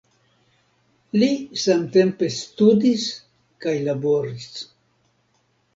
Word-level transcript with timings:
Li 1.17 1.29
samtempe 1.65 2.31
studis 2.39 3.07
kaj 3.67 3.79
laboris. 3.91 4.51